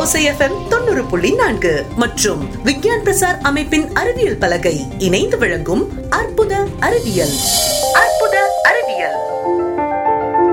[0.00, 7.30] ஒசைஎஃப்எம் தொண்ணூறு புள்ளி நான்கு மற்றும் விக்யான் பிரசார் அமைப்பின் அறிவியல் பலகை இணைந்து வழங்கும் அற்புத அறிவியல்.
[7.92, 9.14] அற்புத அறிவியல்.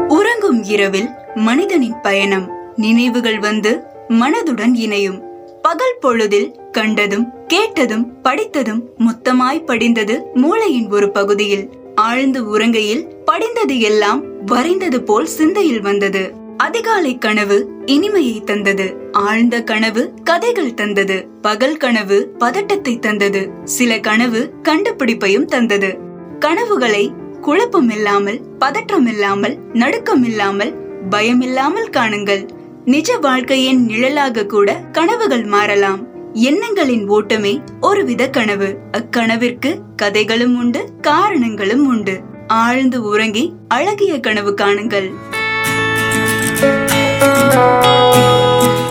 [0.08, 2.52] உறங்கும் இரவில் மனிதனின் பயணம்.
[2.76, 5.22] நினைவுகள் வந்து மனதுடன் இணையும்.
[5.62, 11.70] பகல் பொழுதில் கண்டதும் கேட்டதும் படித்ததும் மொத்தமாய் படிந்தது மூளையின் ஒரு பகுதியில்.
[11.96, 16.37] ஆழ்ந்து உறங்கையில் படிந்தது எல்லாம் வரைந்தது போல் சிந்தையில் வந்தது.
[16.58, 18.96] அதிகாலை கனவு இனிமையை தந்தது.
[19.12, 21.28] ஆழ்ந்த கனவு கதைகள் தந்தது.
[21.42, 23.50] பகல் கனவு பதட்டத்தை தந்தது.
[23.64, 25.98] சில கனவு கண்டுபிடிப்பையும் தந்தது.
[26.40, 30.74] கனவுகளை குழப்பம் இல்லாமல் பதற்றம் இல்லாமல் நடுக்கம் இல்லாமல்
[31.10, 32.50] பயம் இல்லாமல் காணுங்கள்.
[32.86, 36.34] நிஜ வாழ்க்கையின் நிழலாக கூட கனவுகள் மாறலாம்.
[36.34, 38.78] எண்ணங்களின் ஓட்டமே ஒருவித கனவு.
[38.92, 42.22] அக்கனவிற்கு கதைகளும் உண்டு காரணங்களும் உண்டு.
[42.48, 45.12] ஆழ்ந்து உறங்கி அழகிய கனவு காணுங்கள்.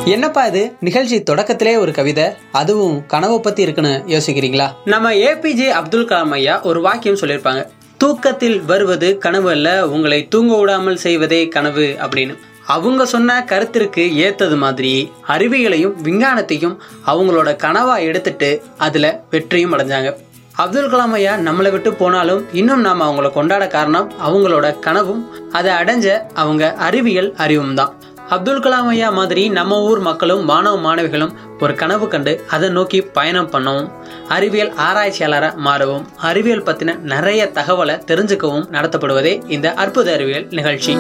[0.05, 0.77] என்னப்பா இது?
[0.81, 4.67] நிகழ்ச்சி தொடக்கத்திலே ஒரு கவிதை அதுவும் கனவை பத்தி இருக்குன்னு யோசிக்கிறீங்களா?
[4.85, 7.67] நம்ம ஏபிஜே அப்துல் கலாம் ஐயா ஒரு வாக்கியம் சொல்லியிருப்பாங்க.
[7.99, 12.37] தூக்கத்தில் வருவது கனவு அல்ல உங்களை தூங்க விடாமல் செய்வதே கனவு அப்படின்னு.
[12.67, 20.17] அவங்க சொன்ன கருத்திற்கு ஏத்தது மாதிரி அறிவியலையும் விஞ்ஞானத்தையும் அவங்களோட கனவா எடுத்துட்டு அதுல வெற்றியும் அடைஞ்சாங்க.
[20.53, 26.19] அப்துல் கலாம் ஐயா நம்மளை விட்டு போனாலும் இன்னும் நாம் அவங்கள கொண்டாட காரணம் அவங்களோட கனவும் அதை அடைஞ்ச
[26.35, 27.95] அவங்க அறிவியல் அறிவும் தான்.
[28.29, 33.51] அப்துல் கலாம் ஐயா மாதிரி நம்ம ஊர் மக்களும் மாணவ மாணவிகளும் ஒரு கனவு கண்டு அதை நோக்கி பயணம்
[33.51, 33.89] பண்ணவும்
[34.29, 40.95] அறிவியல் ஆராய்ச்சியாளராக மாறவும் அறிவியல் பற்றின நிறைய தகவலை தெரிஞ்சுக்கவும் நடத்தப்படுவதே இந்த அற்புத அறிவியல் நிகழ்ச்சி.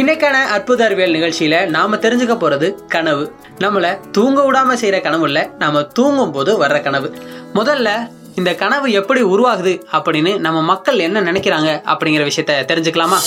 [0.00, 3.32] இன்னைக்கான அற்புத அறிவியல் நிகழ்ச்சியில நாம தெரிஞ்சுக்க போறது கனவு.
[3.58, 7.14] நம்மள தூங்க விடாம செய்யற கனவு இல்ல நாம தூங்கும் போது வர்ற கனவு.
[7.54, 7.88] முதல்ல
[8.40, 13.18] இந்த கனவு எப்படி உருவாகுது அப்படின்னு நம்ம மக்கள் என்ன நினைக்கிறாங்க அப்படிங்கிற விஷயத்த தெரிஞ்சுக்கலாமா?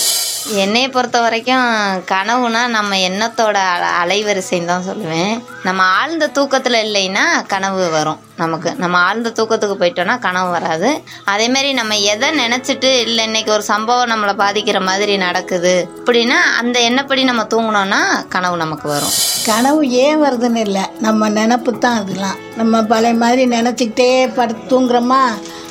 [0.64, 1.66] என்னை பொறுத்த வரைக்கும்
[2.10, 3.56] கனவுனா நம்ம எண்ணத்தோட
[4.02, 5.34] அலைவரிசைன்னு தான் சொல்லுவேன்.
[5.64, 8.70] நம்ம ஆழ்ந்த தூக்கத்தில் இல்லைன்னா கனவு வரும் நமக்கு.
[8.82, 10.90] நம்ம ஆழ்ந்த தூக்கத்துக்கு போயிட்டோம்னா கனவு வராது.
[11.32, 17.24] அதேமாரி நம்ம எதை நினச்சிட்டு இல்லை இன்னைக்கு ஒரு சம்பவம் நம்மளை பாதிக்கிற மாதிரி நடக்குது அப்படின்னா அந்த எண்ணப்படி
[17.24, 19.14] நம்ம தூங்கினோன்னா கனவு நமக்கு வரும்.
[19.46, 20.82] கனவு ஏன் வருதுன்னு இல்லை.
[21.00, 22.38] நம்ம நினப்பு தான் அதெல்லாம்.
[22.56, 25.22] நம்ம பழைய மாதிரி நினச்சிக்கிட்டே படுத்து தூங்குறோமா?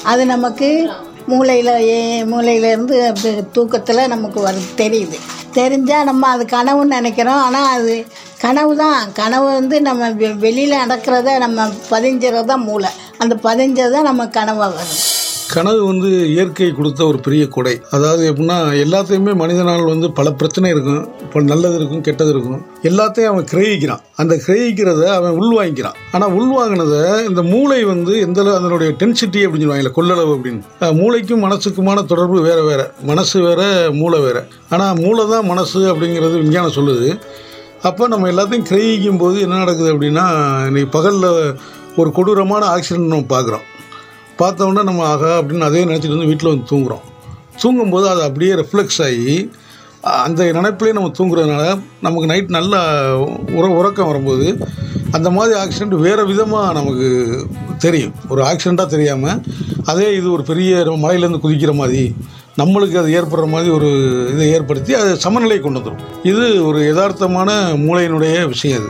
[0.03, 0.89] அது நமக்கு
[1.27, 5.17] மூளையில் ஏ மூளையிலேருந்து அப்படி தூக்கத்தில் நமக்கு வரு தெரியுது.
[5.53, 7.41] தெரிஞ்சால் நம்ம அது கனவுன்னு நினைக்கிறோம்.
[7.41, 8.05] ஆனால் அது
[8.41, 12.89] கனவு தான் கனவு வந்து நம்ம வெளியில் நடக்கிறத நம்ம பதிஞ்சிறது தான் மூளை.
[13.17, 15.18] அந்த பதிஞ்சது நம்ம கனவாக வரும்
[15.53, 17.73] கனவு வந்து இயற்கை கொடுத்த ஒரு பெரிய கொடை.
[17.95, 21.03] அதாவது எப்படின்னா எல்லாத்தையுமே மனிதனால் வந்து பல பிரச்சனை இருக்கும்.
[21.25, 22.59] இப்போ நல்லது இருக்கும் கெட்டது இருக்கும்.
[22.89, 24.01] எல்லாத்தையும் அவன் கிரகிக்கிறான்.
[24.21, 25.97] அந்த கிரகிக்கிறத அவன் உள்வாங்கிக்கிறான்.
[26.11, 30.61] ஆனால் உள்வாங்கினதை இந்த மூளை வந்து எந்த அதனுடைய டென்சிட்டி அப்படின்னு சொல்லுவாங்க கொள்ளளவு அப்படின்னு.
[31.01, 32.81] மூளைக்கும் மனசுக்குமான தொடர்பு வேற வேற.
[33.11, 33.61] மனசு வேற
[34.01, 34.37] மூளை வேற.
[34.69, 37.09] ஆனால் மூளை தான் மனசு அப்படிங்கிறது விஞ்ஞானம் சொல்லுது.
[37.89, 40.27] அப்போ நம்ம எல்லாத்தையும் கிரகிக்கும் போது என்ன நடக்குது அப்படின்னா
[40.69, 41.29] இன்னைக்கு பகலில்
[42.01, 43.65] ஒரு கொடூரமான ஆக்சிடென்ட் நம்ம பார்க்குறோம்.
[44.39, 47.03] பார்த்த உடனே நம்ம ஆகா அப்படின்னு அதே நினச்சிட்டு வந்து வீட்டில் வந்து தூங்குறோம்.
[47.61, 49.33] தூங்கும்போது அது அப்படியே ரிஃப்ளெக்ஸ் ஆகி
[50.25, 51.63] அந்த நினைப்பிலே நம்ம தூங்குறதுனால
[52.05, 52.79] நமக்கு நைட் நல்லா
[53.57, 54.47] உற உறக்கம் வரும்போது
[55.17, 57.07] அந்த மாதிரி ஆக்சிடெண்ட் வேறு விதமாக நமக்கு
[57.85, 58.13] தெரியும்.
[58.31, 59.41] ஒரு ஆக்சிடெண்ட்டாக தெரியாமல்
[59.91, 60.71] அதே இது ஒரு பெரிய
[61.03, 62.03] மலையிலேருந்து குதிக்கிற மாதிரி
[62.61, 63.89] நம்மளுக்கு அது ஏற்படுற மாதிரி ஒரு
[64.33, 67.51] இதை ஏற்படுத்தி அது சமநிலையை கொண்டு வந்துடும் இது ஒரு யதார்த்தமான
[67.85, 68.89] மூளையினுடைய விஷயம் அது.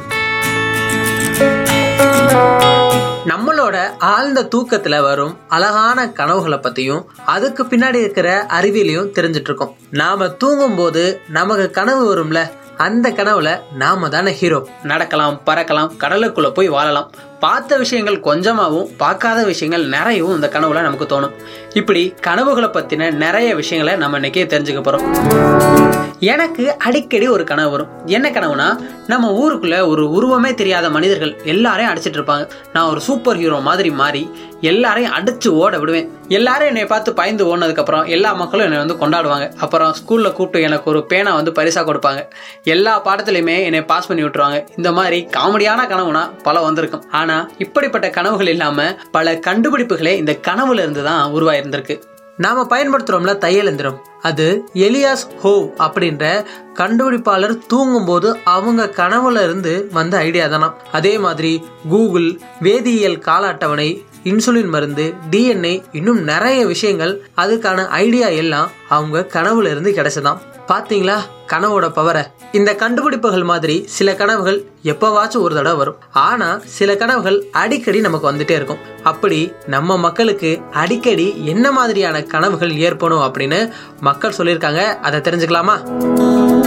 [3.69, 10.75] நம்மளோட ஆழ்ந்த தூக்கத்துல வரும் அழகான கனவுகளை பத்தியும் அதுக்கு பின்னாடி இருக்கிற அறிவியலையும் தெரிஞ்சிட்டு இருக்கோம் நாம தூங்கும்
[10.75, 12.41] போது நமக்கு கனவு வரும்ல
[12.78, 17.12] அந்த கனவுல நாம தானே ஹீரோ நடக்கலாம் பறக்கலாம் கடலுக்குள்ள போய் வாழலாம்.
[17.40, 21.35] பார்த்த விஷயங்கள் கொஞ்சமாகவும் பார்க்காத விஷயங்கள் நிறையவும் இந்த கனவுல நமக்கு தோணும்.
[21.74, 25.99] இப்படி கனவுகளை பத்தின நிறைய விஷயங்களை நம்ம இன்னைக்கே தெரிஞ்சுக்க போறோம்.
[26.22, 27.90] எனக்கு அடிக்கடி ஒரு கனவு வரும்.
[28.06, 32.50] என்ன கனவுனா நம்ம ஊருக்குள்ள ஒரு உருவமே தெரியாத மனிதர்கள் எல்லாரையும் அடிச்சிட்டு இருப்பாங்க.
[32.74, 34.29] நான் ஒரு சூப்பர் ஹீரோ மாதிரி மாறி
[34.62, 36.09] எல்லாரையும் அடிச்சு ஓட விடுவேன்.
[36.28, 39.53] எல்லாரும் என்னை பார்த்து பயந்து ஓடினதுக்கப்புறம் எல்லா மக்களும் என்னை வந்து கொண்டாடுவாங்க.
[39.58, 42.28] அப்புறம் ஸ்கூலில் கூப்பிட்டு எனக்கு ஒரு பேனா வந்து பரிசாக கொடுப்பாங்க.
[42.63, 44.67] எல்லா பாடத்துலையுமே என்னை பாஸ் பண்ணி விட்டுருவாங்க.
[44.78, 47.03] இந்த மாதிரி காமெடியான கனவுனா பல வந்திருக்கும்.
[47.11, 51.97] ஆனால் இப்படிப்பட்ட கனவுகள் இல்லாமல் பல கண்டுபிடிப்புகளே இந்த கனவுல இருந்து தான் உருவாயிருந்திருக்கு.
[52.40, 53.97] நாம பயன்படுத்துறோம்ல தையல் எந்திரம்.
[54.22, 61.52] அது எலியாஸ் ஹோ அப்படின்ற கண்டுபிடிப்பாளர் தூங்கும்போது அவங்க கனவுல இருந்து வந்த ஐடியா தானா அதே மாதிரி
[61.90, 63.90] கூகுள் வேதியியல் கால அட்டவணை
[64.24, 67.30] இன்சுலின் மருந்து டிஎன்ஏ இன்னும் நிறைய விஷயங்கள்.
[67.38, 70.38] அதுக்கான ஐடியா எல்லாம் அவங்க கனவுல இருந்து கிடைச்சதாம்.
[70.68, 71.18] பாத்தீங்களா?
[71.48, 75.96] கனவோட பவரை இந்த கண்டுபிடிப்புகள் மாதிரி சில கனவுகள் எப்பவாச்சும் ஒரு தடவை வரும்.
[76.12, 78.78] ஆனா சில கனவுகள் அடிக்கடி நமக்கு வந்துட்டே இருக்கும்.
[79.04, 85.00] அப்படி நம்ம மக்களுக்கு அடிக்கடி என்ன மாதிரியான கனவுகள் ஏற்படும் அப்படின்னு மக்கள் சொல்லியிருக்காங்க.
[85.00, 86.59] அதை தெரிஞ்சுக்கலாமா?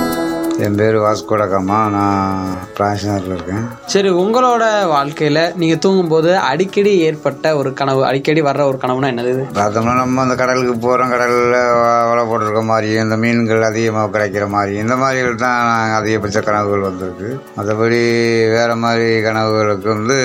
[0.61, 2.41] என் பேர் வாஸ்கோடகாமா நான்
[2.77, 3.63] பிரான்ஸ்நகரில் இருக்கேன்.
[3.93, 9.33] சரி உங்களோட வாழ்க்கையில நீங்க தூங்கும்போது அடிக்கடி ஏற்பட்ட ஒரு கனவு அடிக்கடி வர்ற ஒரு கனவுனா என்னது?
[9.59, 11.57] பார்த்தோம்னா நம்ம அந்த கடலுக்கு போகிறோம் கடலில்
[12.11, 17.31] வலை போட்டிருக்க மாதிரி இந்த மீன்கள் அதிகமாக கிடைக்கிற மாதிரி இந்த மாதிரிகள் தான் நாங்கள் அதிகபட்ச கனவுகள் வந்திருக்கு.
[17.57, 18.01] மற்றபடி
[18.57, 20.19] வேறு மாதிரி கனவுகளுக்கு வந்து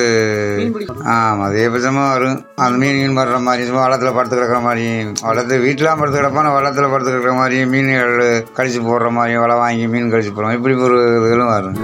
[1.15, 2.37] ஆமாம் அதிகபட்சமாக வரும்.
[2.65, 4.85] அந்த மீன் மீன் வர்ற மாதிரி சும்மா வளத்தில் படுத்து கிடக்கிற மாதிரி
[5.29, 8.15] வளத்து வீட்டிலாம் படுத்து கிடப்பான வளத்தில் படுத்து கிடக்கிற மாதிரி மீன்கள்
[8.59, 11.77] கழிச்சு போடுற மாதிரி வலை வாங்கி மீன் கழிச்சு போடுறோம் இப்படி ஒரு இதுகளும் வரும்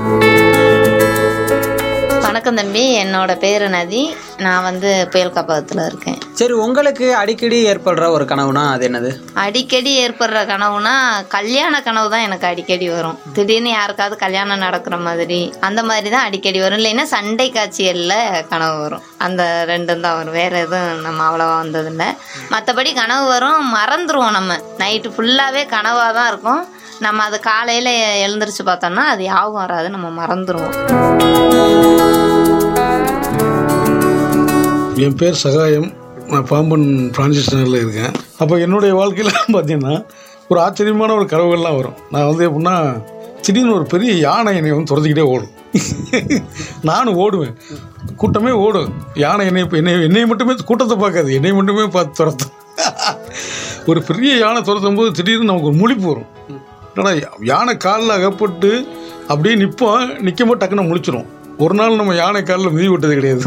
[2.25, 3.04] வணக்கம் தம்பி.
[3.04, 4.16] என்னோட பேரு நதி.
[4.38, 6.18] நான் வந்து புயல் காப்பகத்தில் இருக்கேன்.
[6.34, 9.12] சரி உங்களுக்கு அடிக்கடி ஏற்படுற ஒரு கனவுனா அது என்னது?
[9.34, 10.94] அடிக்கடி ஏற்படுற கனவுனா
[11.28, 13.18] கல்யாண கனவு தான் எனக்கு அடிக்கடி வரும்.
[13.34, 16.80] திடீர்னு யாருக்காவது கல்யாணம் நடக்கிற மாதிரி அந்த மாதிரி தான் அடிக்கடி வரும்.
[16.80, 19.01] இல்லைன்னா சண்டை காட்சிகளில் கனவு வரும்.
[19.18, 20.34] அந்த ரெண்டும் தான் வரும்.
[20.34, 22.10] வேற எதுவும் நம்ம அவ்வளோவா வந்ததில்லை.
[22.50, 23.75] மற்றபடி கனவு வரும்.
[23.75, 24.60] மறந்துடுவோம் நம்ம.
[24.78, 26.63] நைட்டு ஃபுல்லாகவே கனவாக தான் இருக்கும்.
[27.00, 27.92] நம்ம அது காலையில்
[28.25, 30.75] எழுந்திரிச்சு பார்த்தோம்னா அது யாவும் வராது நம்ம மறந்துடுவோம்
[34.95, 35.94] என் பேர் சகாயம்.
[36.28, 38.12] நான் பாம்பன் பிரான்சிஸ் நகரில் இருக்கேன்.
[38.38, 40.06] அப்போ என்னுடைய வாழ்க்கையில் பார்த்தீங்கன்னா
[40.48, 41.95] ஒரு ஆச்சரியமான ஒரு கனவுகள்லாம் வரும்.
[42.12, 43.04] நான் வந்து எப்படின்னா
[43.42, 45.51] திடீர்னு ஒரு பெரிய யானை என்னை வந்து துரத்திக்கிட்டே ஓடும்.
[46.81, 47.56] நானும் ஓடுவேன்.
[48.16, 48.94] கூட்டமே ஓடும்.
[49.13, 52.54] யானை என்னை என்னை என்னை மட்டுமே கூட்டத்தை பார்க்காது என்னை மட்டுமே பார்த்து துரத்தும்.
[53.86, 56.52] ஒரு பெரிய யானை துரத்தும் போது திடீர்னு நமக்கு ஒரு முழிப்பு வரும்.
[56.95, 58.69] என்னடா யானை காலில் அகப்பட்டு
[59.28, 61.25] அப்படியே நிற்போம் நிற்கும்போது டக்குன்னு முழிச்சிரும்.
[61.57, 63.45] ஒரு நாள் நம்ம யானை காலில் மிதி விட்டது கிடையாது.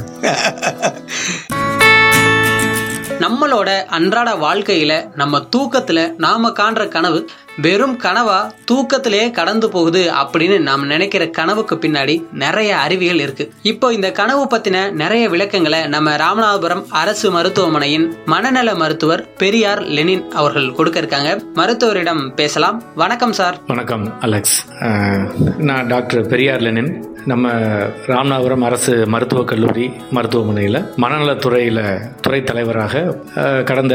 [3.21, 7.21] நம்மளோட அன்றாட வாழ்க்கையில நம்ம தூக்கத்துல நாம காண்ற கனவு
[7.59, 8.39] வெறும் கனவா
[8.71, 13.45] தூக்கத்திலேயே கடந்து போகுது அப்படின்னு நாம் நினைக்கிற கனவுக்கு பின்னாடி நிறைய அறிவியல் இருக்கு.
[13.63, 20.73] இப்போ இந்த கனவு பத்தின நிறைய விளக்கங்களை நம்ம ராமநாதபுரம் அரசு மருத்துவமனையின் மனநல மருத்துவர் பெரியார் லெனின் அவர்கள்
[20.73, 22.79] கொடுக்க இருக்காங்க மருத்துவரிடம் பேசலாம்.
[22.95, 23.59] வணக்கம் சார்.
[23.67, 24.59] வணக்கம் அலெக்ஸ்.
[25.63, 26.93] நான் டாக்டர் பெரியார் லெனின்.
[27.25, 27.47] நம்ம
[28.07, 31.81] ராமநாதபுரம் அரசு மருத்துவக் கல்லூரி மருத்துவமனையில் மனநலத்துறையில்
[32.21, 33.01] துறை தலைவராக
[33.65, 33.95] கடந்த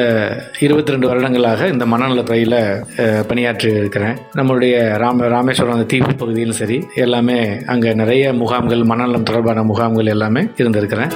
[0.60, 2.58] இருபத்தி ரெண்டு வருடங்களாக இந்த மனநலத்துறையில்
[2.98, 4.18] அஹ், பணியாற்றி இருக்கிறேன்.
[4.38, 7.38] நம்மளுடைய ராம ராமேஸ்வரம் அந்த தீவு பகுதியிலும் சரி எல்லாமே
[7.74, 11.12] அங்கே நிறைய முகாம்கள் மனநலம் தொடர்பான முகாம்கள் எல்லாமே இருந்திருக்கிறேன்.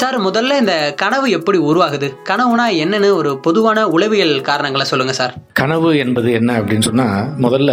[0.00, 2.08] சார் முதல்ல இந்த கனவு எப்படி உருவாகுது?
[2.30, 5.34] கனவுனா என்னன்னு ஒரு பொதுவான உளவியல் காரணங்களை சொல்லுங்க சார்.
[5.60, 7.72] கனவு என்பது என்ன அப்படின்னு சொன்னால் முதல்ல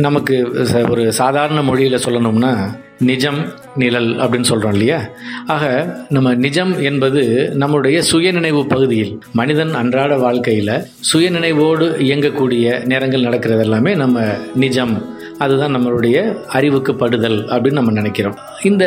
[0.00, 0.50] நமக்கு
[0.90, 5.00] ஒரு சாதாரண மொழியில் சொல்லணும்னா நிஜம் நிழல் அப்படின்னு சொல்கிறோம் இல்லையா?
[5.46, 13.94] ஆக நம்ம நிஜம் என்பது நம்முடைய சுயநினைவு பகுதியில் மனிதன் அன்றாட வாழ்க்கையில் சுயநினைவோடு இயங்கக்கூடிய நேரங்கள் நடக்கிறது எல்லாமே
[13.94, 14.20] நம்ம
[14.54, 15.14] நிஜம்.
[15.38, 18.38] அதுதான் நம்மளுடைய அறிவுக்கு படுதல் அப்படின்னு நம்ம நினைக்கிறோம்.
[18.62, 18.84] இந்த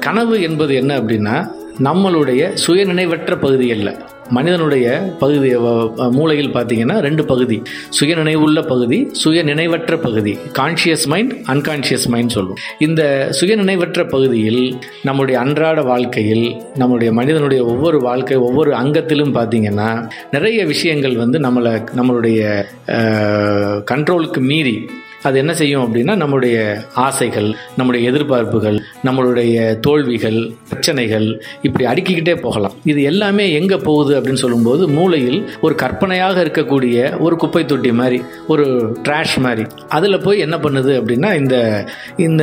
[0.00, 1.48] கனவு என்பது என்ன அப்படின்னா
[1.82, 3.96] நம்மளுடைய சுயநினைவற்ற பகுதி அல்ல
[4.30, 4.86] மனிதனுடைய
[5.18, 5.50] பகுதி
[6.10, 7.62] மூளையில் பார்த்தீங்கன்னா ரெண்டு பகுதி.
[7.98, 10.32] சுயநினைவுள்ள பகுதி சுயநினைவற்ற பகுதி.
[10.58, 12.60] கான்ஷியஸ் மைண்ட் அன்கான்ஷியஸ் மைண்ட் சொல்லுவோம்.
[12.78, 13.02] இந்த
[13.40, 14.62] சுயநினைவற்ற பகுதியில்
[15.02, 19.90] நம்முடைய அன்றாட வாழ்க்கையில் நம்முடைய மனிதனுடைய ஒவ்வொரு வாழ்க்கை ஒவ்வொரு அங்கத்திலும் பார்த்தீங்கன்னா
[20.30, 22.64] நிறைய விஷயங்கள் வந்து நம்மளை நம்மளுடைய
[23.92, 24.76] கண்ட்ரோலுக்கு மீறி
[25.28, 26.56] அது என்ன செய்யும் அப்படின்னா நம்முடைய
[27.06, 30.38] ஆசைகள் நம்முடைய எதிர்பார்ப்புகள் நம்மளுடைய தோல்விகள்
[30.70, 31.26] பிரச்சனைகள்
[31.62, 32.74] இப்படி அடுக்கிக்கிட்டே போகலாம்.
[32.84, 38.64] இது எல்லாமே எங்கே போகுது அப்படின்னு சொல்லும்போது மூளையில் ஒரு கற்பனையாக இருக்கக்கூடிய ஒரு குப்பை தொட்டி மாதிரி ஒரு
[39.06, 39.64] ட்ராஷ் மாதிரி.
[39.88, 41.56] அதில் போய் என்ன பண்ணுது அப்படின்னா இந்த
[42.18, 42.42] இந்த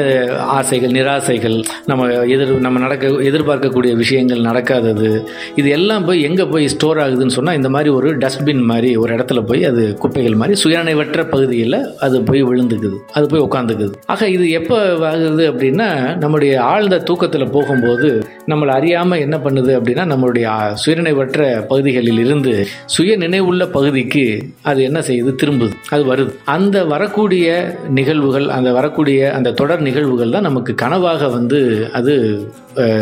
[0.58, 5.10] ஆசைகள் நிராசைகள் நம்ம எதிர் நம்ம நடக்க எதிர்பார்க்கக்கூடிய விஷயங்கள் நடக்காதது
[5.56, 9.42] இது எல்லாம் போய் எங்கே போய் ஸ்டோர் ஆகுதுன்னு சொன்னால் இந்த மாதிரி ஒரு டஸ்ட்பின் மாதிரி ஒரு இடத்துல
[9.46, 12.42] போய் அது குப்பைகள் மாதிரி சுயநினைவற்ற பகுதியில் அது போய்
[12.75, 19.20] இருக்குது அது போய் உட்காந்துக்குது ஆக இது எப்போ ஆகுது அப்படின்னா நம்முடைய ஆழ்ந்த தூக்கத்தில் போகும்போது நம்மளை அறியாமல்
[19.20, 25.36] என்ன பண்ணுது அப்படின்னா நம்மளுடைய சுயநினைவற்ற பகுதிகளில் இருந்து சுய நினைவுள்ள பகுதிக்கு அது என்ன செய்யுது?
[25.44, 25.72] திரும்புது.
[25.89, 26.34] அது வருது.
[26.46, 32.44] அந்த வரக்கூடிய நிகழ்வுகள் அந்த வரக்கூடிய அந்த தொடர் நிகழ்வுகள் தான் நமக்கு கனவாக வந்து அது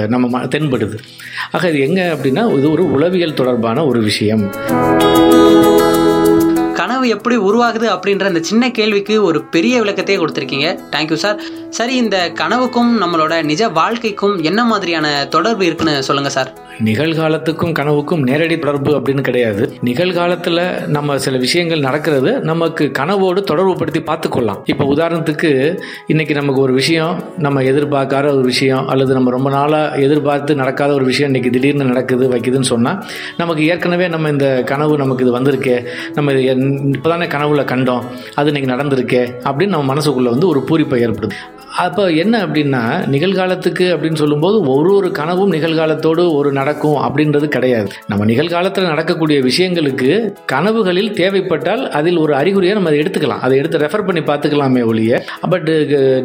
[0.07, 0.97] நம்ம ம- தென்படுது.
[1.51, 4.51] ஆக இது எங்கே அப்படின்னா இது ஒரு உளவியல் தொடர்பான ஒரு விஷயம்.
[6.79, 10.67] கனவு எப்படி உருவாகுது அப்படின்ற இந்த சின்ன கேள்விக்கு ஒரு பெரிய விளக்கத்தையே கொடுத்துருக்கீங்க.
[10.93, 11.37] தேங்க்யூ சார்
[11.77, 16.51] சரி இந்த கனவுக்கும் நம்மளோட நிஜ வாழ்க்கைக்கும் என்ன மாதிரியான தொடர்பு இருக்குன்னு சொல்லுங்க சார்
[16.85, 19.63] நிகழ்காலத்துக்கும் கனவுக்கும் நேரடி தொடர்பு அப்படின்னு கிடையாது.
[19.87, 24.61] நிகழ்காலத்தில் நம்ம சில விஷயங்கள் நடக்கிறது நமக்கு கனவோடு தொடர்புபடுத்தி பார்த்துக்கொள்ளலாம்.
[24.65, 25.51] இப்போ உதாரணத்துக்கு
[26.07, 31.05] இன்னைக்கு நமக்கு ஒரு விஷயம் நம்ம எதிர்பார்க்காத ஒரு விஷயம் அல்லது நம்ம ரொம்ப நாளாக எதிர்பார்த்து நடக்காத ஒரு
[31.11, 32.99] விஷயம் இன்னைக்கு திடீர்னு நடக்குது வைக்குதுன்னு சொன்னால்
[33.37, 35.77] நமக்கு ஏற்கனவே நம்ம இந்த கனவு நமக்கு இது வந்திருக்கே
[36.13, 38.03] நம்ம இது இப்போதானே கனவுல கண்டோம்.
[38.35, 41.37] அது இன்னைக்கு நடந்திருக்கே அப்படின்னு நம்ம மனசுக்குள்ள வந்து ஒரு பூரிப்பை ஏற்படுது
[41.81, 42.81] அப்போ என்ன அப்படின்னா
[43.13, 47.89] நிகழ்காலத்துக்கு அப்படின்னு சொல்லும்போது ஒரு ஒரு கனவும் நிகழ்காலத்தோடு ஒரு நடக்கும் அப்படின்றது கிடையாது.
[48.07, 50.09] நம்ம நிகழ்காலத்தில் நடக்கக்கூடிய விஷயங்களுக்கு
[50.51, 53.43] கனவுகளில் தேவைப்பட்டால் அதில் ஒரு அறிகுறியை நம்ம அதை எடுத்துக்கலாம்.
[53.45, 55.21] அதை எடுத்து ரெஃபர் பண்ணி பார்த்துக்கலாமே ஒழிய
[55.53, 55.71] பட்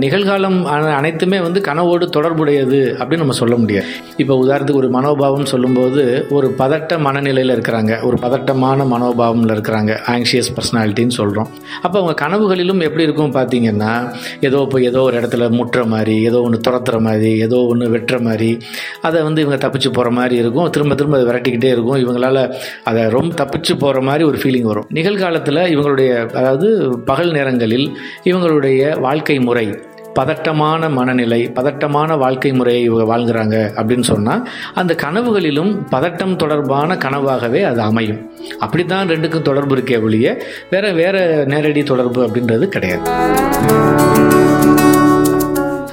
[0.05, 0.59] நிகழ்காலம்
[0.99, 3.87] அனைத்துமே வந்து கனவோடு தொடர்புடையது அப்படின்னு நம்ம சொல்ல முடியாது.
[4.17, 8.03] இப்போ உதாரணத்துக்கு ஒரு மனோபாவம் சொல்லும்போது ஒரு பதட்ட மனநிலையில் இருக்கிறாங்க.
[8.03, 9.95] ஒரு பதட்டமான மனோபாவம்ல இருக்கிறாங்க.
[10.17, 11.49] ஆங்ஷியஸ் பர்சனாலிட்டின்னு சொல்கிறோம்
[11.83, 13.93] அப்போ அவங்க கனவுகளிலும் எப்படி இருக்கும் பார்த்தீங்கன்னா
[14.41, 18.59] ஏதோ இப்போ ஏதோ ஒரு இடத்துல முட்டுற மாதிரி ஏதோ ஒன்று துரத்துற மாதிரி ஏதோ ஒன்று வெட்டுற மாதிரி
[19.03, 20.71] அதை வந்து இவங்க தப்பிச்சு போகிற மாதிரி இருக்கும்.
[20.71, 22.01] திரும்ப திரும்ப அதை விரட்டிக்கிட்டே இருக்கும்.
[22.05, 22.55] இவங்களால
[22.85, 24.89] அதை ரொம்ப தப்பிச்சு போகிற மாதிரி ஒரு ஃபீலிங் வரும்.
[24.89, 26.69] நிகழ்காலத்தில் இவங்களுடைய அதாவது
[27.05, 27.87] பகல் நேரங்களில்
[28.25, 29.69] இவங்களுடைய வாழ்க்கை முறை
[30.15, 37.81] பதட்டமான மனநிலை பதட்டமான வாழ்க்கை முறையை இவங்க வாழ்கிறாங்க அப்படின்னு சொன்னால் அந்த கனவுகளிலும் பதட்டம் தொடர்பான கனவாகவே அது
[37.81, 38.21] அமையும்.
[38.59, 43.05] அப்படி தான் ரெண்டுக்கும் தொடர்பு இருக்கே ஒழிய வேற வேற நேரடி தொடர்பு அப்படின்றது கிடையாது.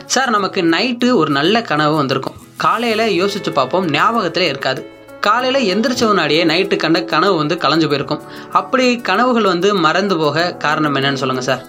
[0.05, 2.33] சார் நமக்கு நைட்டு ஒரு நல்ல கனவு வந்திருக்கும்.
[2.57, 4.89] காலையில் யோசிச்சு பார்ப்போம் ஞாபகத்தில் இருக்காது.
[5.19, 8.21] காலையில் எந்திரிச்ச முன்னாடியே நைட்டு கண்ட கனவு வந்து கலைஞ்சு போயிருக்கும்.
[8.51, 11.65] அப்படி கனவுகள் வந்து மறந்து போக காரணம் என்னன்னு சொல்லுங்கள் சார்.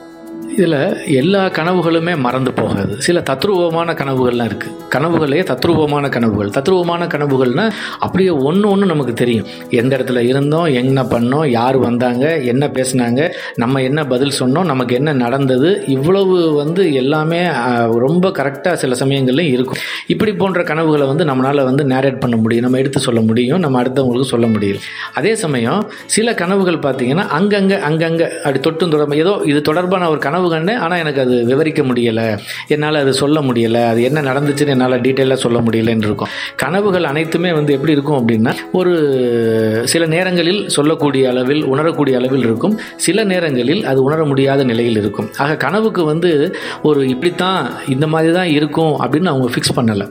[0.54, 0.74] இதில்
[1.20, 2.92] எல்லா கனவுகளுமே மறந்து போகாது.
[3.06, 6.50] சில தத்ரூபமான கனவுகள்லாம் இருக்குது கனவுகளே தத்ரூபமான கனவுகள்.
[6.56, 9.48] தத்ரூபமான கனவுகள்னால் அப்படியே ஒன்று ஒன்று நமக்கு தெரியும்.
[9.80, 13.20] எந்த இடத்துல இருந்தோம் என்ன பண்ணோம் யார் வந்தாங்க என்ன பேசினாங்க
[13.62, 17.40] நம்ம என்ன பதில் சொன்னோம் நமக்கு என்ன நடந்தது இவ்வளவு வந்து எல்லாமே
[18.04, 19.82] ரொம்ப கரெக்டாக சில சமயங்கள்லையும் இருக்கும்.
[20.14, 22.64] இப்படி போன்ற கனவுகளை வந்து நம்மளால் வந்து நேரேட் பண்ண முடியும்.
[22.64, 23.62] நம்ம எடுத்து சொல்ல முடியும்.
[23.66, 24.80] நம்ம அடுத்தவங்களுக்கு சொல்ல முடியும்.
[25.14, 25.82] அதே சமயம்
[26.16, 30.98] சில கனவுகள் பார்த்திங்கன்னா அங்கங்கே அங்கங்கே அப்படி தொட்டும் தொடர்பு ஏதோ இது தொடர்பான ஒரு கனவு கண்டேன் ஆனால்
[30.98, 32.38] எனக்கு அது விவரிக்க முடியலை.
[32.68, 33.86] என்னால் அது சொல்ல முடியலை.
[33.86, 36.28] அது என்ன நடந்துச்சுன்னு என்னால் டீட்டெயிலாக சொல்ல முடியலன்னு இருக்கும்.
[36.56, 38.94] கனவுகள் அனைத்துமே வந்து எப்படி இருக்கும் அப்படின்னா ஒரு
[39.84, 42.80] சில நேரங்களில் சொல்லக்கூடிய அளவில் உணரக்கூடிய அளவில் இருக்கும்.
[42.96, 45.30] சில நேரங்களில் அது உணர முடியாத நிலையில் இருக்கும்.
[45.36, 50.10] ஆக கனவுக்கு வந்து ஒரு இப்படித்தான் இந்த மாதிரி தான் இருக்கும் அப்படின்னு அவங்க ஃபிக்ஸ் பண்ணலை.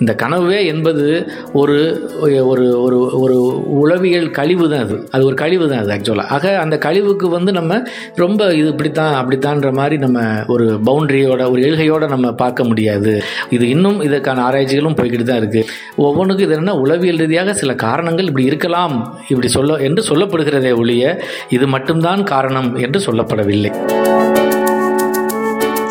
[0.00, 1.78] இந்த கனவே என்பது ஒரு
[2.22, 5.08] ஒரு ஒரு ஒரு உளவியல் கழிவு தான் அது.
[5.10, 7.82] அது ஒரு கழிவு தான் அது ஆக்சுவலாக ஆக அந்த கழிவுக்கு வந்து நம்ம
[8.14, 10.18] ரொம்ப இது இப்படித்தான் அப்படித்தான் அப்படின்ற மாதிரி நம்ம
[10.52, 13.12] ஒரு பவுண்டரியோட ஒரு எழுகையோட நம்ம பார்க்க முடியாது.
[13.56, 15.68] இது இன்னும் இதற்கான ஆராய்ச்சிகளும் போய்கிட்டு தான் இருக்குது
[16.06, 18.94] ஒவ்வொன்றுக்கும் இது என்ன உளவியல் ரீதியாக சில காரணங்கள் இப்படி இருக்கலாம்
[19.30, 21.14] இப்படி சொல்ல என்று சொல்லப்படுகிறதே ஒழிய
[21.56, 23.72] இது மட்டும்தான் காரணம் என்று சொல்லப்படவில்லை.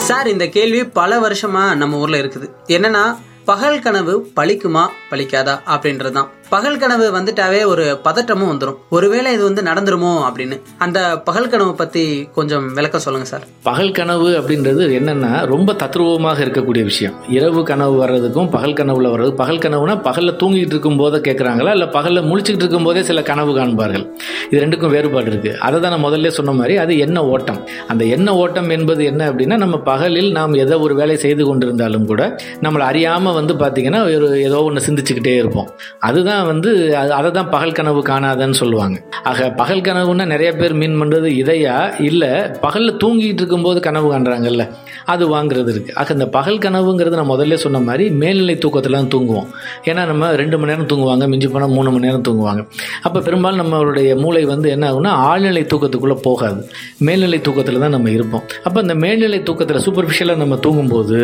[0.10, 2.50] சார் இந்த கேள்வி பல வருஷமாக நம்ம ஊரில் இருக்குது.
[2.78, 3.06] என்னென்னா
[3.50, 9.62] பகல் கனவு பழிக்குமா பழிக்காதா அப்படின்றது தான் பகல் கனவு வந்துட்டாவே ஒரு பதட்டமும் வந்துடும் ஒருவேளை இது வந்து
[9.68, 10.56] நடந்துருமோ அப்படின்னு.
[10.86, 12.04] அந்த பகல் கனவு பத்தி
[12.36, 13.46] கொஞ்சம் விளக்கம் சொல்லுங்க சார்.
[13.68, 17.16] பகல் கனவு அப்படின்றது என்னன்னா ரொம்ப தத்ரூபமாக இருக்கக்கூடிய விஷயம்.
[17.38, 22.24] இரவு கனவு வர்றதுக்கும் பகல் கனவுல வர்றது பகல் கனவுனா பகல்ல தூங்கிட்டு இருக்கும் போதே கேட்குறாங்களா இல்லை பகல்ல
[22.30, 24.06] முழிச்சுட்டு இருக்கும் போதே சில கனவு காண்பார்கள்?
[24.52, 25.54] இது ரெண்டுக்கும் வேறுபாடு இருக்கு.
[25.68, 27.60] அதை தான் நான் முதல்ல சொன்ன மாதிரி அது என்ன ஓட்டம்?
[27.94, 32.22] அந்த என்ன ஓட்டம் என்பது என்ன அப்படின்னா நம்ம பகலில் நாம் எதோ ஒரு வேலை செய்து கொண்டிருந்தாலும் கூட
[32.68, 35.70] நம்மளை அறியாம வந்து பாத்தீங்கன்னா ஒரு ஏதோ ஒன்று சிந்திச்சுக்கிட்டே இருப்போம்.
[36.10, 36.70] அதுதான் வந்து
[37.02, 38.98] அது அதை தான் பகல் கனவு காணாதன்னு சொல்லுவாங்க.
[39.30, 41.76] ஆக பகல் கனவுன்னா நிறைய பேர் மீன் பண்ணுறது இதையா?
[42.10, 42.32] இல்லை
[42.66, 44.66] பகலில் தூங்கிட்டு இருக்கும்போது கனவு காண்றாங்கல்ல
[45.14, 45.92] அது வாங்குறது இருக்கு.
[46.02, 49.48] ஆக இந்த பகல் கனவுங்கிறது நான் முதல்ல சொன்ன மாதிரி மேல்நிலை தூக்கத்தில் தான் தூங்குவோம்.
[49.90, 52.62] ஏன்னா நம்ம ரெண்டு மணி நேரம் தூங்குவாங்க மிஞ்சி போனால் மூணு மணி நேரம் தூங்குவாங்க.
[53.08, 56.62] அப்போ பெரும்பாலும் நம்மளுடைய மூளை வந்து என்ன ஆகுனா ஆழ்நிலை தூக்கத்துக்குள்ளே போகாது.
[57.08, 58.46] மேல்நிலை தூக்கத்தில் தான் நம்ம இருப்போம்.
[58.68, 61.20] அப்போ இந்த மேல்நிலை தூக்கத்தில் சூப்பர்ஃபிஷியலாக நம்ம தூங்கும்போது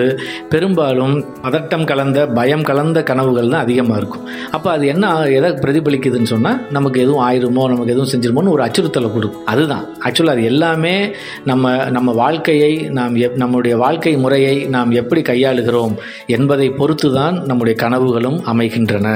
[0.53, 4.25] பெரும்பாலும் பதட்டம் கலந்த பயம் கலந்த கனவுகள் தான் அதிகமாக இருக்கும்.
[4.55, 9.09] அப்போ அது என்ன என்ன எதை பிரதிபலிக்குதுன்னு சொன்னால் நமக்கு எதுவும் ஆயிருமோ நமக்கு எதுவும் செஞ்சிருமோன்னு ஒரு அச்சுறுத்தலை
[9.11, 9.45] கொடுக்கும்.
[9.45, 9.85] அதுதான்.
[10.05, 10.93] ஆக்சுவலாக அது எல்லாமே
[11.45, 15.93] நம்ம நம்ம வாழ்க்கையை நாம் எப் நம்முடைய வாழ்க்கை முறையை நாம் எப்படி கையாளுகிறோம்
[16.27, 19.07] என்பதை பொறுத்து தான் நம்முடைய கனவுகளும் அமைகின்றன.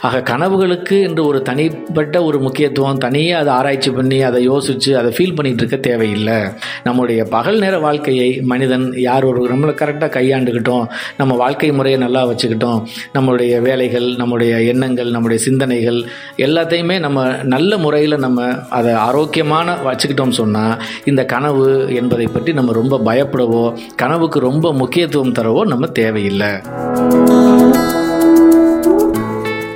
[0.00, 5.36] ஆக கனவுகளுக்கு என்று ஒரு தனிப்பட்ட ஒரு முக்கியத்துவம் தனியாக அதை ஆராய்ச்சி பண்ணி அதை யோசித்து அதை ஃபீல்
[5.36, 6.38] பண்ணிகிட்டு இருக்க தேவையில்லை.
[6.84, 10.86] நம்முடைய பகல் நேர வாழ்க்கையை மனிதன் யார் ஒரு நம்மளை கரெக்டாக கையாண்டுக்கிட்டோம்
[11.16, 12.80] நம்ம வாழ்க்கை முறையை நல்லா வச்சுக்கிட்டோம்
[13.14, 15.98] நம்மளுடைய வேலைகள் நம்முடைய எண்ணங்கள் நம்முடைய சிந்தனைகள்
[16.44, 17.20] எல்லாத்தையுமே நம்ம
[17.52, 18.40] நல்ல முறையில் நம்ம
[18.78, 23.62] அதை ஆரோக்கியமான வச்சுக்கிட்டோம் சொன்னால் இந்த கனவு என்பதை பற்றி நம்ம ரொம்ப பயப்படவோ
[23.96, 26.50] கனவுக்கு ரொம்ப முக்கியத்துவம் தரவோ நம்ம தேவையில்லை.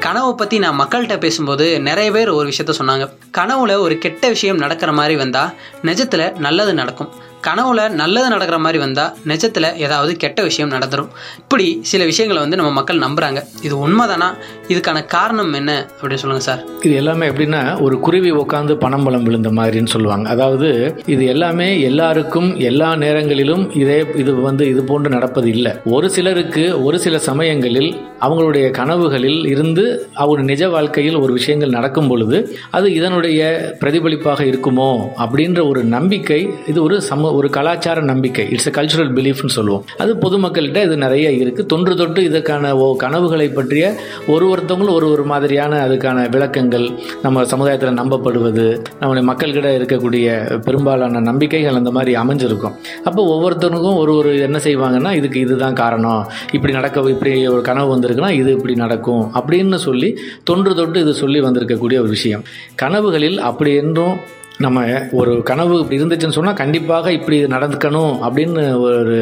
[0.07, 3.07] கனவை பற்றி நான் மக்கள்கிட்ட பேசும்போது நிறைய பேர் ஒரு விஷயத்த சொன்னாங்க.
[3.39, 7.11] கனவுல ஒரு கெட்ட விஷயம் நடக்கிற மாதிரி வந்தால் நிஜத்தில் நல்லது நடக்கும்.
[7.47, 12.73] கனவுல நல்லது நடக்கிற மாதிரி வந்தால் நிஜத்தில் ஏதாவது கெட்ட விஷயம் நடந்துடும் இப்படி சில விஷயங்களை வந்து நம்ம
[12.73, 14.29] மக்கள் நம்புகிறாங்க இது உண்மைதானா?
[14.69, 15.89] இதுக்கான காரணம் என்ன?
[16.01, 16.65] அப்படின்னு சொல்லுங்கள் சார்.
[16.83, 20.29] இது எல்லாமே எப்படின்னா ஒரு குருவி உட்காந்து பனம்பழம் விழுந்த மாதிரின்னு சொல்லுவாங்க.
[20.29, 20.69] அதாவது
[21.07, 25.73] இது எல்லாமே எல்லாருக்கும் எல்லா நேரங்களிலும் இதே இது வந்து இது போன்று நடப்பது இல்லை.
[25.85, 27.91] ஒரு சிலருக்கு ஒரு சில சமயங்களில்
[28.21, 33.41] அவங்களுடைய கனவுகளில் இருந்து அவங்க நிஜ வாழ்க்கையில் ஒரு விஷயங்கள் நடக்கும் பொழுது அது இதனுடைய
[33.81, 34.91] பிரதிபலிப்பாக இருக்குமோ?
[35.17, 38.45] அப்படின்ற ஒரு நம்பிக்கை இது ஒரு சமூக ஒரு கலாச்சார நம்பிக்கை.
[38.51, 39.85] இட்ஸ் அ கல்ச்சுரல் பிலீஃப்னு சொல்லுவோம்.
[39.99, 43.95] அது பொதுமக்கள்கிட்ட இது நிறைய இருக்குது தொன்று தொட்டு இதுக்கான ஓ கனவுகளை பற்றிய
[44.27, 46.87] ஒரு ஒருத்தவங்களும் ஒரு ஒரு மாதிரியான அதுக்கான விளக்கங்கள்
[47.23, 48.67] நம்ம சமுதாயத்தில் நம்பப்படுவது
[49.01, 50.27] நம்முடைய மக்கள்கிட்ட இருக்கக்கூடிய
[50.65, 52.75] பெரும்பாலான நம்பிக்கைகள் அந்த மாதிரி அமைஞ்சிருக்கும்.
[53.05, 56.23] அப்போ ஒவ்வொருத்தனுக்கும் ஒரு ஒரு என்ன செய்வாங்கன்னா இதுக்கு இதுதான் காரணம்.
[56.53, 61.41] இப்படி நடக்க இப்படி ஒரு கனவு வந்திருக்குன்னா இது இப்படி நடக்கும் அப்படின்னு சொல்லி தொன்று தொட்டு இது சொல்லி
[61.41, 62.45] வந்திருக்கக்கூடிய ஒரு விஷயம்.
[62.83, 64.17] கனவுகளில் அப்படி என்றும்
[64.65, 64.85] நம்ம
[65.21, 69.19] ஒரு கனவு இப்படி இருந்துச்சுன்னு சொன்னால் கண்டிப்பாக இப்படி நடந்துக்கணும் அப்படின்னு ஒரு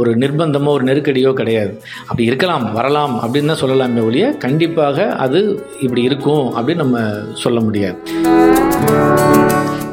[0.00, 1.72] ஒரு நிர்பந்தமோ ஒரு நெருக்கடியோ கிடையாது.
[2.06, 5.40] அப்படி இருக்கலாம் வரலாம் அப்படின்னு தான் சொல்லலாமே ஒழிய கண்டிப்பாக அது
[5.80, 7.06] இப்படி இருக்கும் அப்படின்னு நம்ம
[7.44, 7.98] சொல்ல முடியாது.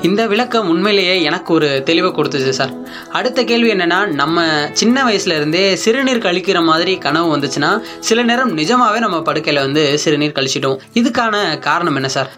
[0.07, 2.73] இந்த விளக்கம் உண்மையிலேயே எனக்கு ஒரு தெளிவை கொடுத்துச்சு சார்.
[3.17, 4.45] அடுத்த கேள்வி என்னென்னா நம்ம
[4.81, 7.71] சின்ன வயசுல இருந்தே சிறுநீர் கழிக்கிற மாதிரி கனவு வந்துச்சுன்னா
[8.09, 10.79] சில நேரம் நிஜமாவே நம்ம படுக்கையில் வந்து சிறுநீர் கழிச்சிட்டோம்.
[11.01, 11.35] இதுக்கான
[11.67, 12.31] காரணம் என்ன சார்?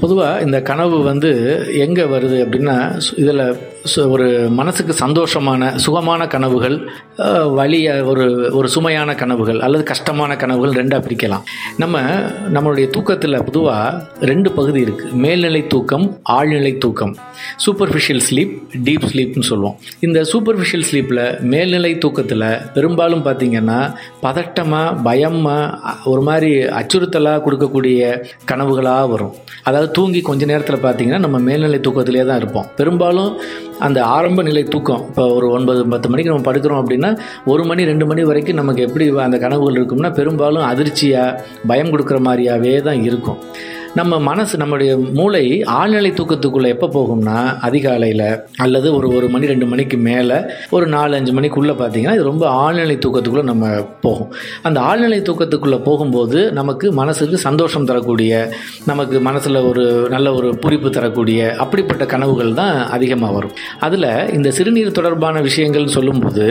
[0.00, 1.30] பொதுவாக இந்த கனவு வந்து
[1.78, 2.76] எங்கே வருது அப்படின்னா
[3.16, 3.44] இதில்
[4.08, 6.76] ஒரு மனசுக்கு சந்தோஷமான சுகமான கனவுகள்
[7.18, 11.44] அஹ், வலிய ஒரு ஒரு சுமையான கனவுகள் அல்லது கஷ்டமான கனவுகள் ரெண்டாக பிரிக்கலாம்.
[11.76, 11.96] நம்ம
[12.52, 13.88] நம்மளுடைய தூக்கத்தில் பொதுவாக
[14.22, 17.14] ரெண்டு பகுதி இருக்குது மேல்நிலை தூக்கம் ஆழ்நிலை தூக்கம்.
[17.66, 19.76] சூப்பர்ஃபிஷியல் ஸ்லீப் டீப் ஸ்லீப்னு சொல்லுவோம்.
[20.00, 23.80] இந்த சூப்பர்ஃபிஷியல் ஸ்லீப்பில் மேல்நிலை தூக்கத்தில் பெரும்பாலும் பார்த்தீங்கன்னா
[24.22, 25.58] பதட்டமாக பயமாக
[26.04, 28.00] ஒரு மாதிரி அச்சுறுத்தலாக கொடுக்கக்கூடிய
[28.50, 29.34] கனவுகளாக வரும்.
[29.66, 32.66] அதாவது தூங்கி கொஞ்ச நேரத்தில் பார்த்தீங்கன்னா நம்ம மேல்நிலை தூக்கத்திலே தான் இருப்போம்.
[32.78, 33.32] பெரும்பாலும்
[33.86, 37.10] அந்த ஆரம்ப நிலை தூக்கம் இப்போ ஒரு ஒன்பது பத்து மணிக்கு நம்ம படுக்கிறோம் அப்படின்னா
[37.52, 41.38] ஒரு மணி ரெண்டு மணி வரைக்கும் நமக்கு எப்படி அந்த கனவுகள் இருக்கும்னா பெரும்பாலும் அதிர்ச்சியாக
[41.72, 43.40] பயம் கொடுக்குற மாதிரியாவே தான் இருக்கும்.
[43.98, 45.42] நம்ம மனசு நம்முடைய மூளை
[45.78, 47.34] ஆழ்நிலை தூக்கத்துக்குள்ளே எப்போ போகும்னா
[47.66, 48.22] அதிகாலையில்
[48.64, 50.36] அல்லது ஒரு ஒரு மணி ரெண்டு மணிக்கு மேலே
[50.76, 53.64] ஒரு நாலு அஞ்சு மணிக்குள்ளே பார்த்தீங்கன்னா இது ரொம்ப ஆழ்நிலை தூக்கத்துக்குள்ளே நம்ம
[54.04, 54.30] போகும்.
[54.62, 58.38] அந்த ஆழ்நிலை தூக்கத்துக்குள்ளே போகும்போது நமக்கு மனசுக்கு சந்தோஷம் தரக்கூடிய
[58.90, 59.84] நமக்கு மனசில் ஒரு
[60.14, 63.54] நல்ல ஒரு புரிப்பு தரக்கூடிய அப்படிப்பட்ட கனவுகள் தான் அதிகமாக வரும்.
[63.88, 64.08] அதில்
[64.38, 66.46] இந்த சிறுநீர் தொடர்பான விஷயங்கள் சொல்லும்போது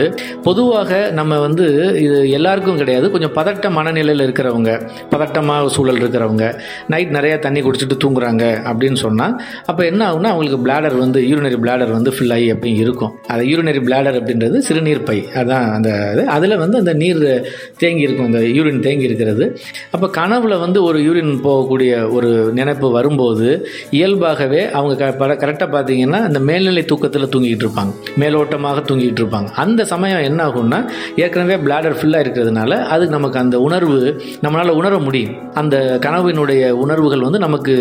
[0.46, 1.66] பொதுவாக நம்ம வந்து
[2.04, 3.08] இது எல்லாருக்கும் கிடையாது.
[3.16, 4.70] கொஞ்சம் பதட்ட மனநிலையில் இருக்கிறவங்க
[5.16, 6.46] பதட்டமாக சூழல் இருக்கிறவங்க
[6.94, 11.90] நைட் நிறைய தண்ணி குடிச்சிட்டு தூங்குறாங்க அப்படின்னு சொன்னால் அப்போ என்ன ஆகும்னா அவங்களுக்கு பிளாடர் வந்து யூரினரி பிளாடர்
[11.90, 13.12] வந்து ஃபில் ஆகி அப்படி இருக்கும்.
[13.26, 15.26] அது யூரினரி பிளாடர் அப்படின்றது சிறுநீர் பை.
[15.34, 16.26] அதான் அந்த இது.
[16.26, 17.46] அதில் வந்து அந்த நீர்
[17.76, 18.26] தேங்கி இருக்கும்.
[18.26, 19.58] அந்த யூரின் தேங்கி இருக்கிறது.
[19.90, 26.38] அப்போ கனவுல வந்து ஒரு யூரின் போகக்கூடிய ஒரு நினைப்பு வரும்போது இயல்பாகவே அவங்க க கரெக்டாக பார்த்தீங்கன்னா அந்த
[26.38, 27.94] மேல்நிலை தூக்கத்தில் தூங்கிட்டு இருப்பாங்க.
[28.20, 29.48] மேலோட்டமாக தூங்கிட்டு இருப்பாங்க.
[29.48, 35.52] அந்த சமயம் என்ன ஆகும்னா ஏற்கனவே பிளாடர் ஃபில்லாக இருக்கிறதுனால அது நமக்கு அந்த உணர்வு நம்மளால் உணர முடியும்.
[35.54, 37.74] அந்த கனவினுடைய உணர்வுகள் வந்து நமக்கு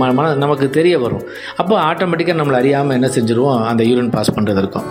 [0.00, 1.24] மன நமக்கு தெரிய வரும்.
[1.62, 3.62] அப்போ ஆட்டோமேட்டிக்காக நம்மளை அறியாமல் என்ன செஞ்சுருவோம்?
[3.72, 4.88] அந்த யூரின் பாஸ் பண்ணுறது இருக்கும்.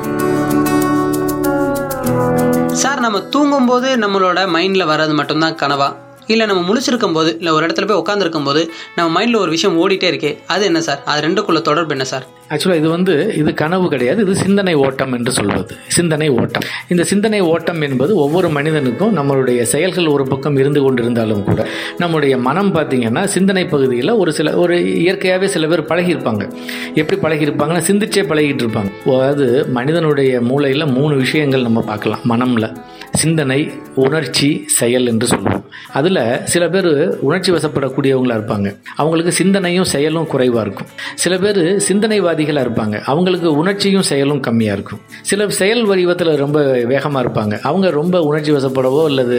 [2.83, 5.89] சார் நம்ம தூங்கும்போது நம்மளோட மைண்ட்ல வர்றது மட்டும்தான் கனவா?
[6.27, 10.09] இல்லை நம்ம முழிச்சிருக்கும் போது இல்லை ஒரு இடத்துல போய் உட்காந்துருக்கும் போது நம்ம மைண்டில் ஒரு விஷயம் ஓடிட்டே
[10.13, 11.01] இருக்கே அது என்ன சார்?
[11.05, 12.27] அது ரெண்டுக்குள்ள தொடர்பு என்ன சார்?
[12.49, 15.75] ஆக்சுவலாக இது வந்து இது கனவு கிடையாது இது சிந்தனை ஓட்டம் என்று சொல்வது.
[15.87, 16.63] சிந்தனை ஓட்டம்.
[16.87, 22.75] இந்த சிந்தனை ஓட்டம் என்பது ஒவ்வொரு மனிதனுக்கும் நம்மளுடைய செயல்கள் ஒரு பக்கம் இருந்து கொண்டிருந்தாலும் கூட நம்முடைய மனம்
[22.75, 26.51] பார்த்தீங்கன்னா சிந்தனை பகுதியில் ஒரு சில ஒரு இயற்கையாகவே சில பேர் பழகியிருப்பாங்க.
[26.95, 32.19] எப்படி பழகியிருப்பாங்கன்னா சிந்திச்சே பழகிட்டு இருப்பாங்க அதாவது மனிதனுடைய மூளையில் மூணு விஷயங்கள் நம்ம பார்க்கலாம்.
[32.29, 32.75] மனமில்.
[33.11, 35.62] சிந்தனை உணர்ச்சி செயல் என்று சொல்லுவோம்
[35.93, 38.75] அதில் சில பேர் உணர்ச்சி வசப்படக்கூடியவங்களாக இருப்பாங்க.
[38.95, 40.87] அவங்களுக்கு சிந்தனையும் செயலும் குறைவாக இருக்கும்.
[41.15, 43.01] சில பேர் சிந்தனைவாதிகளாக இருப்பாங்க.
[43.05, 45.01] அவங்களுக்கு உணர்ச்சியும் செயலும் கம்மியாக இருக்கும்.
[45.21, 46.59] சில செயல் வடிவத்தில் ரொம்ப
[46.93, 47.57] வேகமாக இருப்பாங்க.
[47.61, 49.37] அவங்க ரொம்ப உணர்ச்சி வசப்படவோ அல்லது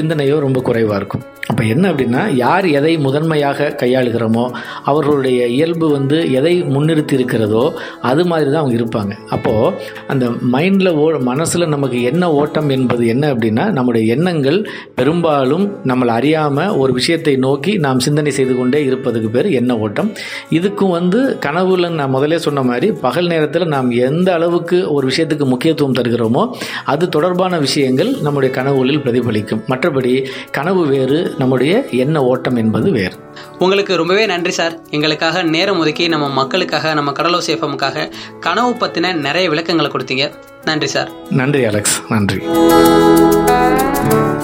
[0.00, 1.24] சிந்தனையோ ரொம்ப குறைவாக இருக்கும்.
[1.48, 4.44] அப்போ என்ன அப்படின்னா யார் எதை முதன்மையாக கையாளுகிறோமோ
[4.84, 7.64] அவர்களுடைய இயல்பு வந்து எதை முன்னிறுத்தி இருக்கிறதோ
[8.00, 9.12] அது மாதிரி தான் அவங்க இருப்பாங்க.
[9.28, 9.74] அப்போது
[10.08, 14.58] அந்த மைண்டில் ஓ மனசில் நமக்கு என்ன ஓட்டம் என்பது என்ன அப்படின்னா நம்முடைய எண்ணங்கள்
[14.94, 20.12] பெரும்பாலும் நம்மளை அறியாமல் ஒரு விஷயத்தை நோக்கி நாம் சிந்தனை செய்து கொண்டே இருப்பதுக்கு பேர் எண்ண ஓட்டம்.
[20.50, 25.94] இதுக்கும் வந்து கனவுல நான் முதலே சொன்ன மாதிரி பகல் நேரத்தில் நாம் எந்த அளவுக்கு ஒரு விஷயத்துக்கு முக்கியத்துவம்
[25.94, 26.50] தருகிறோமோ
[26.84, 29.62] அது தொடர்பான விஷயங்கள் நம்முடைய கனவுகளில் பிரதிபலிக்கும்.
[29.68, 33.12] மற்றபடி கனவு வேறு நம்முடைய எண்ண ஓட்டம் என்பது வேறு.
[33.58, 34.78] உங்களுக்கு ரொம்பவே நன்றி சார்.
[34.90, 40.30] எங்களுக்காக நேரம் ஒதுக்கி நம்ம மக்களுக்காக நம்ம கடலோசி எஃப்எம்முக்காக கனவு பற்றின நிறைய விளக்கங்களை கொடுத்தீங்க.
[40.64, 41.10] நன்றி சார்.
[41.30, 42.02] நன்றி அலெக்ஸ்.
[42.08, 42.38] நன்றி.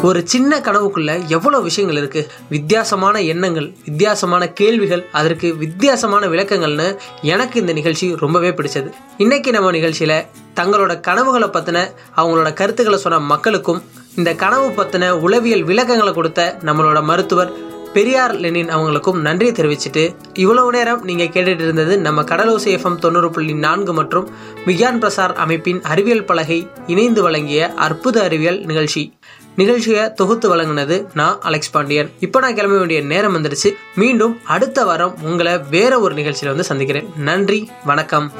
[0.03, 2.31] ஒரு சின்ன கனவுக்குள்ள எவ்வளவு விஷயங்கள் இருக்கு?
[2.49, 8.91] வித்தியாசமான எண்ணங்கள் வித்தியாசமான கேள்விகள் அதற்கு வித்தியாசமான விளக்கங்கள்னு எனக்கு இந்த நிகழ்ச்சி ரொம்பவே பிடிச்சது.
[9.17, 13.83] இன்னைக்கு நம்ம நிகழ்ச்சியில தங்களோட கனவுகளை பத்தின அவங்களோட கருத்துக்களை சொன்ன மக்களுக்கும்
[14.17, 21.05] இந்த கனவு பத்தின உளவியல் விளக்கங்களை கொடுத்த நம்மளோட மருத்துவர் பெரியார் லெனின் அவங்களுக்கும் நன்றியை தெரிவிச்சுட்டு இவ்வளவு நேரம்
[21.05, 24.29] நீங்க கேட்டுட்டு இருந்தது நம்ம கடலோசி எஃப்எம் தொண்ணூறு புள்ளி நான்கு மற்றும்
[24.67, 29.13] விக்யான் பிரசார் அமைப்பின் அறிவியல் பலகை இணைந்து வழங்கிய அற்புத அறிவியல் நிகழ்ச்சி.
[29.57, 32.11] நிகழ்ச்சியை தொகுத்து வழங்கினது நான் அலெக்ஸ் பாண்டியன்.
[32.21, 33.75] இப்போ நான் கிளம்ப வேண்டிய நேரம் வந்துடுச்சு.
[33.95, 37.09] மீண்டும் அடுத்த வாரம் உங்களை வேற ஒரு நிகழ்ச்சியில வந்து சந்திக்கிறேன்.
[37.17, 37.71] நன்றி.
[37.85, 38.33] வணக்கம்.